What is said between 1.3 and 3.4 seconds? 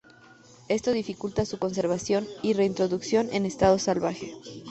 su conservación y reintroducción